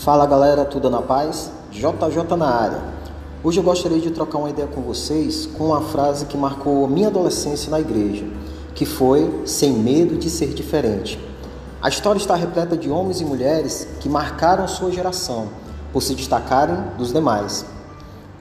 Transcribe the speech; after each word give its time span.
Fala 0.00 0.24
galera, 0.24 0.64
tudo 0.64 0.88
na 0.88 1.02
paz? 1.02 1.50
JJ 1.70 2.34
na 2.34 2.48
área. 2.48 2.82
Hoje 3.44 3.60
eu 3.60 3.62
gostaria 3.62 4.00
de 4.00 4.10
trocar 4.10 4.38
uma 4.38 4.48
ideia 4.48 4.66
com 4.66 4.80
vocês 4.80 5.44
com 5.44 5.66
uma 5.66 5.82
frase 5.82 6.24
que 6.24 6.38
marcou 6.38 6.88
minha 6.88 7.08
adolescência 7.08 7.70
na 7.70 7.78
igreja, 7.78 8.24
que 8.74 8.86
foi 8.86 9.42
sem 9.44 9.74
medo 9.74 10.16
de 10.16 10.30
ser 10.30 10.54
diferente. 10.54 11.20
A 11.82 11.90
história 11.90 12.18
está 12.18 12.34
repleta 12.34 12.78
de 12.78 12.88
homens 12.88 13.20
e 13.20 13.26
mulheres 13.26 13.86
que 14.00 14.08
marcaram 14.08 14.66
sua 14.66 14.90
geração 14.90 15.48
por 15.92 16.02
se 16.02 16.14
destacarem 16.14 16.78
dos 16.96 17.12
demais. 17.12 17.66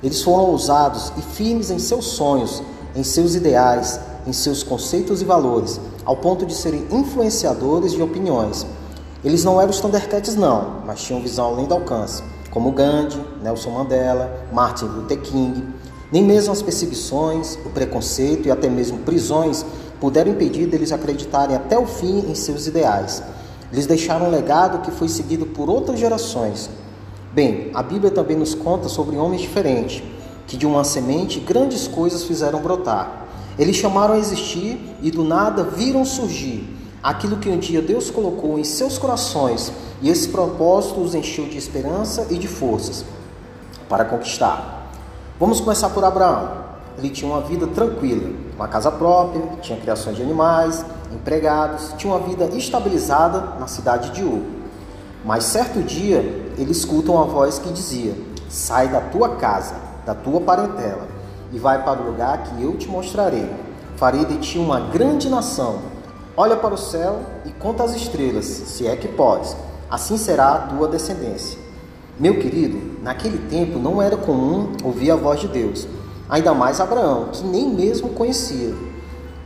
Eles 0.02 0.24
foram 0.24 0.46
ousados 0.46 1.12
e 1.18 1.22
firmes 1.22 1.70
em 1.70 1.78
seus 1.78 2.06
sonhos, 2.06 2.64
em 2.96 3.04
seus 3.04 3.36
ideais, 3.36 4.00
em 4.26 4.32
seus 4.32 4.64
conceitos 4.64 5.22
e 5.22 5.26
valores, 5.26 5.78
ao 6.06 6.16
ponto 6.16 6.46
de 6.46 6.54
serem 6.54 6.88
influenciadores 6.90 7.92
de 7.92 8.02
opiniões. 8.02 8.66
Eles 9.22 9.44
não 9.44 9.60
eram 9.60 9.70
os 9.70 9.82
Thundercats 9.82 10.36
não, 10.38 10.82
mas 10.86 11.02
tinham 11.02 11.22
visão 11.22 11.48
além 11.48 11.66
do 11.66 11.74
alcance, 11.74 12.24
como 12.52 12.72
Gandhi, 12.72 13.20
Nelson 13.44 13.72
Mandela, 13.72 14.46
Martin 14.54 14.86
Luther 14.86 15.20
King. 15.20 15.62
Nem 16.10 16.24
mesmo 16.24 16.54
as 16.54 16.62
perseguições, 16.62 17.60
o 17.66 17.70
preconceito 17.70 18.48
e 18.48 18.52
até 18.52 18.70
mesmo 18.70 19.00
prisões 19.00 19.66
puderam 20.00 20.32
impedir 20.32 20.68
deles 20.68 20.94
acreditarem 20.94 21.54
até 21.54 21.78
o 21.78 21.86
fim 21.86 22.20
em 22.30 22.34
seus 22.34 22.66
ideais. 22.66 23.22
Eles 23.74 23.86
deixaram 23.86 24.28
um 24.28 24.32
legado 24.32 24.82
que 24.84 24.90
foi 24.90 25.10
seguido 25.10 25.46
por 25.48 25.70
outras 25.70 26.00
gerações. 26.00 26.70
Bem, 27.34 27.72
a 27.74 27.84
Bíblia 27.84 28.12
também 28.12 28.38
nos 28.38 28.56
conta 28.56 28.88
sobre 28.88 29.18
homens 29.18 29.42
diferentes, 29.42 30.02
que 30.48 30.56
de 30.56 30.66
uma 30.66 30.86
semente 30.86 31.42
grandes 31.42 31.90
coisas 31.90 32.24
fizeram 32.24 32.62
brotar. 32.62 33.28
Eles 33.60 33.76
chamaram 33.76 34.14
a 34.14 34.18
existir 34.18 34.80
e 35.02 35.12
do 35.12 35.26
nada 35.26 35.62
viram 35.62 36.06
surgir 36.06 36.79
aquilo 37.02 37.38
que 37.38 37.50
um 37.50 37.58
dia 37.58 37.82
Deus 37.82 38.10
colocou 38.10 38.60
em 38.60 38.64
seus 38.64 38.98
corações, 38.98 39.72
e 40.02 40.10
esse 40.10 40.30
propósito 40.30 41.02
os 41.02 41.16
encheu 41.16 41.46
de 41.46 41.58
esperança 41.58 42.28
e 42.30 42.38
de 42.38 42.48
forças 42.48 43.06
para 43.88 44.06
conquistar. 44.06 44.90
Vamos 45.40 45.60
começar 45.60 45.90
por 45.90 46.04
Abraão. 46.04 46.70
Ele 46.98 47.10
tinha 47.10 47.32
uma 47.32 47.42
vida 47.42 47.66
tranquila, 47.68 48.30
uma 48.56 48.68
casa 48.68 48.92
própria, 48.92 49.42
tinha 49.62 49.80
criações 49.80 50.18
de 50.18 50.22
animais, 50.22 50.86
empregados, 51.14 51.94
tinha 51.98 52.14
uma 52.14 52.20
vida 52.20 52.46
estabilizada 52.56 53.56
na 53.60 53.68
cidade 53.68 54.12
de 54.12 54.24
Ur. 54.24 54.42
Mas 55.24 55.46
certo 55.46 55.82
dia 55.82 56.20
ele 56.58 56.72
escuta 56.72 57.12
uma 57.12 57.26
voz 57.26 57.58
que 57.58 57.72
dizia: 57.72 58.14
Sai 58.50 58.90
da 58.90 59.00
tua 59.00 59.36
casa, 59.36 59.76
da 60.06 60.14
tua 60.14 60.42
parentela 60.42 61.20
e 61.52 61.58
vai 61.58 61.84
para 61.84 62.02
o 62.02 62.06
lugar 62.06 62.44
que 62.44 62.64
eu 62.64 62.78
te 62.78 62.88
mostrarei. 62.88 63.50
Farei 63.96 64.26
de 64.26 64.38
ti 64.38 64.58
uma 64.58 64.80
grande 64.80 65.30
nação. 65.30 65.80
Olha 66.38 66.56
para 66.56 66.74
o 66.74 66.78
céu 66.78 67.20
e 67.46 67.52
conta 67.52 67.84
as 67.84 67.96
estrelas, 67.96 68.46
se 68.46 68.88
é 68.88 68.96
que 68.96 69.08
podes. 69.08 69.56
Assim 69.90 70.18
será 70.18 70.54
a 70.54 70.60
tua 70.68 70.88
descendência. 70.88 71.60
Meu 72.20 72.40
querido, 72.40 73.02
naquele 73.02 73.38
tempo 73.50 73.80
não 73.80 74.02
era 74.02 74.16
comum 74.16 74.74
ouvir 74.84 75.12
a 75.12 75.16
voz 75.16 75.40
de 75.40 75.48
Deus, 75.48 75.88
ainda 76.30 76.54
mais 76.54 76.80
Abraão, 76.80 77.30
que 77.32 77.44
nem 77.44 77.70
mesmo 77.70 78.10
conhecia. 78.10 78.74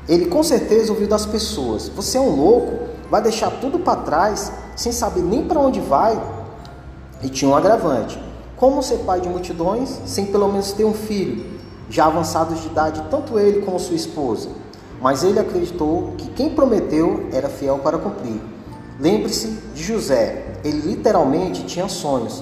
Ele 0.08 0.26
com 0.26 0.44
certeza 0.44 0.92
ouviu 0.92 1.08
das 1.08 1.26
pessoas: 1.26 1.88
Você 1.90 2.18
é 2.18 2.22
um 2.22 2.36
louco? 2.36 2.90
Vai 3.10 3.22
deixar 3.22 3.52
tudo 3.62 3.80
para 3.80 4.02
trás 4.02 4.52
sem 4.76 4.92
saber 4.92 5.22
nem 5.22 5.46
para 5.46 5.60
onde 5.60 5.80
vai? 5.80 6.22
E 7.22 7.30
tinha 7.30 7.50
um 7.50 7.56
agravante: 7.56 8.20
Como 8.58 8.84
ser 8.84 9.00
pai 9.00 9.22
de 9.22 9.30
multidões 9.30 10.02
sem 10.06 10.26
pelo 10.26 10.48
menos 10.48 10.74
ter 10.74 10.84
um 10.84 10.94
filho? 10.94 11.54
já 11.90 12.06
avançados 12.06 12.62
de 12.62 12.68
idade, 12.68 13.04
tanto 13.10 13.38
ele 13.38 13.62
como 13.62 13.80
sua 13.80 13.96
esposa. 13.96 14.50
Mas 15.04 15.22
ele 15.22 15.38
acreditou 15.38 16.14
que 16.18 16.30
quem 16.30 16.52
prometeu 16.52 17.28
era 17.34 17.50
fiel 17.50 17.78
para 17.80 17.98
cumprir. 17.98 18.42
Lembre-se 18.98 19.48
de 19.76 19.84
José, 19.84 20.62
ele 20.64 20.80
literalmente 20.80 21.66
tinha 21.66 21.90
sonhos, 21.90 22.42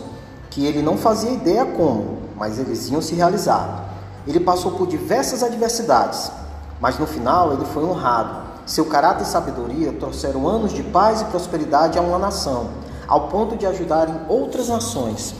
que 0.51 0.63
ele 0.63 0.83
não 0.83 0.95
fazia 0.95 1.31
ideia 1.31 1.65
como, 1.65 2.19
mas 2.37 2.59
eles 2.59 2.87
iam 2.91 3.01
se 3.01 3.15
realizar. 3.15 3.89
Ele 4.27 4.39
passou 4.39 4.73
por 4.73 4.85
diversas 4.85 5.41
adversidades, 5.41 6.31
mas 6.79 6.99
no 6.99 7.07
final 7.07 7.51
ele 7.53 7.65
foi 7.65 7.83
honrado. 7.83 8.51
Seu 8.67 8.85
caráter 8.85 9.23
e 9.23 9.27
sabedoria 9.27 9.91
trouxeram 9.93 10.47
anos 10.47 10.71
de 10.71 10.83
paz 10.83 11.21
e 11.21 11.25
prosperidade 11.25 11.97
a 11.97 12.01
uma 12.03 12.19
nação, 12.19 12.69
ao 13.07 13.27
ponto 13.29 13.57
de 13.57 13.65
ajudarem 13.65 14.13
outras 14.29 14.67
nações. 14.67 15.33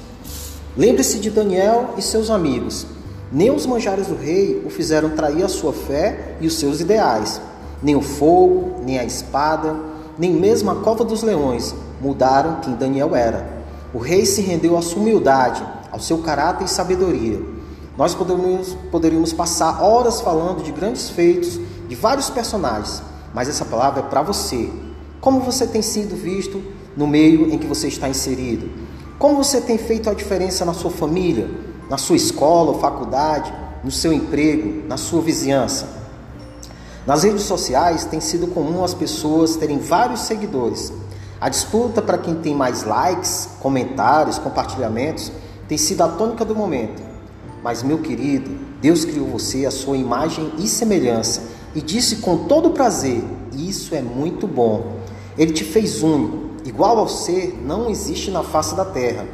Lembre-se 0.76 1.20
de 1.20 1.30
Daniel 1.30 1.92
e 1.96 2.02
seus 2.02 2.32
amigos. 2.32 2.88
Nem 3.32 3.50
os 3.50 3.66
manjares 3.66 4.08
do 4.08 4.16
rei 4.16 4.62
o 4.66 4.70
fizeram 4.70 5.12
trair 5.12 5.44
a 5.44 5.48
sua 5.48 5.72
fé 5.72 6.36
e 6.42 6.48
os 6.48 6.56
seus 6.56 6.82
ideais. 6.82 7.40
Nem 7.82 7.96
o 7.96 8.02
fogo, 8.02 8.82
nem 8.84 9.00
a 9.00 9.06
espada, 9.06 9.76
nem 10.18 10.34
mesmo 10.34 10.70
a 10.70 10.76
cova 10.76 11.06
dos 11.06 11.24
leões 11.24 11.74
mudaram 12.02 12.60
quem 12.62 12.76
Daniel 12.76 13.16
era. 13.16 13.48
O 13.94 14.00
rei 14.00 14.26
se 14.26 14.42
rendeu 14.42 14.78
à 14.78 14.82
sua 14.82 15.02
humildade, 15.02 15.64
ao 15.92 16.00
seu 16.00 16.18
caráter 16.18 16.66
e 16.66 16.68
sabedoria. 16.68 17.42
Nós 17.98 18.16
poderíamos, 18.16 18.76
poderíamos 18.92 19.34
passar 19.34 19.82
horas 19.82 20.20
falando 20.20 20.64
de 20.64 20.72
grandes 20.72 21.10
feitos 21.10 21.60
de 21.88 21.96
vários 21.96 22.30
personagens, 22.30 23.02
mas 23.34 23.48
essa 23.48 23.66
palavra 23.66 24.02
é 24.02 24.04
para 24.04 24.22
você. 24.22 24.70
Como 25.20 25.42
você 25.42 25.68
tem 25.68 25.82
sido 25.82 26.16
visto 26.16 26.62
no 26.98 27.06
meio 27.06 27.54
em 27.54 27.58
que 27.58 27.68
você 27.68 27.88
está 27.88 28.10
inserido? 28.10 28.70
Como 29.20 29.36
você 29.36 29.62
tem 29.62 29.78
feito 29.78 30.10
a 30.10 30.14
diferença 30.14 30.66
na 30.66 30.74
sua 30.74 30.90
família, 30.90 31.50
na 31.92 31.98
sua 31.98 32.16
escola 32.16 32.72
ou 32.72 32.80
faculdade, 32.80 33.54
no 33.84 33.92
seu 33.92 34.14
emprego, 34.14 34.88
na 34.88 34.96
sua 34.96 35.22
vizinhança. 35.22 35.86
Nas 37.06 37.24
redes 37.24 37.44
sociais 37.44 38.06
tem 38.06 38.22
sido 38.22 38.48
comum 38.48 38.82
as 38.82 38.94
pessoas 38.94 39.58
terem 39.58 39.78
vários 39.78 40.22
seguidores. 40.22 40.94
A 41.42 41.50
disputa 41.50 42.02
para 42.02 42.18
quem 42.18 42.36
tem 42.36 42.56
mais 42.56 42.86
likes, 42.86 43.50
comentários, 43.60 44.40
compartilhamentos 44.40 45.34
tem 45.68 45.78
sido 45.78 46.00
a 46.02 46.08
tônica 46.08 46.46
do 46.46 46.56
momento. 46.56 47.02
Mas, 47.62 47.84
meu 47.84 47.98
querido, 47.98 48.50
Deus 48.80 49.04
criou 49.04 49.28
você 49.28 49.66
à 49.66 49.72
sua 49.72 49.98
imagem 49.98 50.50
e 50.60 50.70
semelhança 50.70 51.42
e 51.76 51.82
disse 51.82 52.18
com 52.18 52.46
todo 52.46 52.70
prazer: 52.70 53.22
Isso 53.52 53.94
é 53.94 54.02
muito 54.02 54.48
bom. 54.48 54.96
Ele 55.38 55.52
te 55.52 55.66
fez 55.66 56.02
único, 56.02 56.38
igual 56.64 57.00
ao 57.00 57.10
ser 57.10 57.62
não 57.62 57.90
existe 57.90 58.32
na 58.32 58.44
face 58.44 58.76
da 58.76 58.86
terra. 58.86 59.26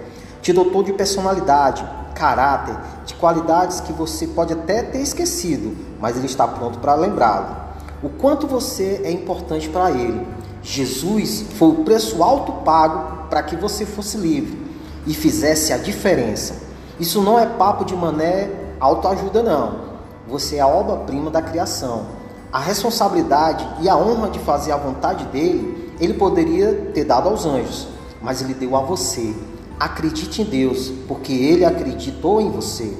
Te 0.42 0.52
dotou 0.52 0.82
de 0.82 0.94
personalidade, 0.94 1.86
caráter, 2.18 2.76
de 3.06 3.14
qualidades 3.14 3.80
que 3.80 3.94
você 3.94 4.26
pode 4.28 4.52
até 4.52 4.82
ter 4.82 5.00
esquecido, 5.00 5.78
mas 6.00 6.18
ele 6.18 6.26
está 6.26 6.48
pronto 6.48 6.80
para 6.80 6.96
lembrá-lo. 6.96 7.56
O 8.02 8.10
quanto 8.10 8.48
você 8.48 9.02
é 9.04 9.12
importante 9.12 9.70
para 9.70 9.92
ele. 9.92 10.26
Jesus 10.62 11.46
foi 11.58 11.70
o 11.70 11.84
preço 11.84 12.22
alto 12.22 12.52
pago 12.64 13.28
para 13.30 13.44
que 13.44 13.56
você 13.56 13.86
fosse 13.86 14.18
livre 14.18 14.68
e 15.06 15.14
fizesse 15.14 15.72
a 15.72 15.78
diferença. 15.78 16.56
Isso 17.00 17.22
não 17.22 17.40
é 17.40 17.46
papo 17.46 17.86
de 17.86 17.96
mané 17.96 18.50
autoajuda, 18.80 19.42
não. 19.44 19.88
Você 20.28 20.58
é 20.58 20.60
a 20.60 20.68
obra-prima 20.68 21.32
da 21.32 21.42
criação. 21.42 22.08
A 22.52 22.60
responsabilidade 22.60 23.66
e 23.82 23.88
a 23.88 23.96
honra 23.96 24.30
de 24.30 24.40
fazer 24.40 24.72
a 24.72 24.78
vontade 24.78 25.26
dele, 25.26 25.94
ele 26.00 26.14
poderia 26.14 26.92
ter 26.94 27.04
dado 27.04 27.30
aos 27.30 27.46
anjos, 27.46 27.88
mas 28.22 28.42
ele 28.42 28.54
deu 28.54 28.76
a 28.76 28.82
você. 28.82 29.34
Acredite 29.80 30.42
em 30.42 30.46
Deus, 30.46 30.92
porque 31.08 31.32
Ele 31.32 31.64
acreditou 31.64 32.42
em 32.42 32.50
você. 32.50 32.92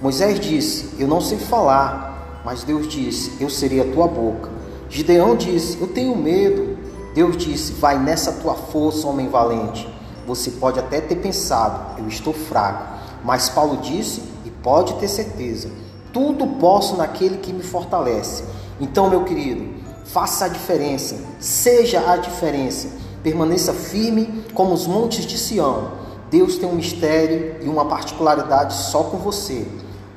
Moisés 0.00 0.38
disse: 0.38 0.90
Eu 0.98 1.08
não 1.08 1.22
sei 1.22 1.38
falar, 1.38 2.42
mas 2.44 2.64
Deus 2.64 2.86
disse: 2.86 3.32
Eu 3.40 3.48
serei 3.48 3.80
a 3.80 3.92
tua 3.92 4.06
boca. 4.06 4.50
Gideão 4.90 5.34
disse: 5.34 5.80
Eu 5.80 5.86
tenho 5.86 6.14
medo. 6.14 6.76
Deus 7.14 7.34
disse: 7.34 7.72
Vai 7.72 7.98
nessa 7.98 8.32
tua 8.32 8.54
força, 8.54 9.06
homem 9.06 9.28
valente. 9.28 9.88
Você 10.26 10.50
pode 10.50 10.78
até 10.78 11.00
ter 11.00 11.16
pensado: 11.16 11.98
Eu 11.98 12.06
estou 12.06 12.34
fraco. 12.34 12.98
Mas 13.24 13.48
Paulo 13.48 13.78
disse, 13.78 14.22
e 14.44 14.50
pode 14.50 14.94
ter 14.96 15.08
certeza: 15.08 15.70
Tudo 16.12 16.46
posso 16.46 16.94
naquele 16.94 17.38
que 17.38 17.54
me 17.54 17.62
fortalece. 17.62 18.44
Então, 18.78 19.08
meu 19.08 19.24
querido, 19.24 19.66
faça 20.04 20.44
a 20.44 20.48
diferença, 20.48 21.16
seja 21.40 22.10
a 22.10 22.18
diferença. 22.18 22.88
Permaneça 23.22 23.72
firme 23.72 24.44
como 24.52 24.74
os 24.74 24.86
montes 24.86 25.24
de 25.24 25.38
Sião 25.38 25.97
Deus 26.30 26.56
tem 26.58 26.68
um 26.68 26.74
mistério 26.74 27.56
e 27.62 27.68
uma 27.68 27.86
particularidade 27.86 28.74
só 28.74 29.04
com 29.04 29.18
você. 29.18 29.66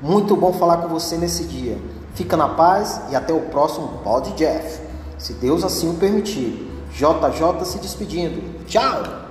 Muito 0.01 0.35
bom 0.35 0.51
falar 0.53 0.77
com 0.77 0.87
você 0.87 1.17
nesse 1.17 1.45
dia. 1.45 1.77
Fica 2.13 2.35
na 2.35 2.49
paz 2.49 3.01
e 3.09 3.15
até 3.15 3.33
o 3.33 3.41
próximo 3.41 3.99
Pod 4.03 4.31
Jeff. 4.33 4.81
Se 5.17 5.33
Deus 5.33 5.63
assim 5.63 5.89
o 5.89 5.93
permitir. 5.93 6.69
JJ 6.91 7.65
se 7.65 7.77
despedindo. 7.77 8.65
Tchau! 8.65 9.30